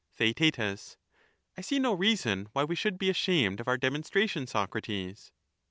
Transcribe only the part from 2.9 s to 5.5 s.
be ashamed of our demonstration, Socrates.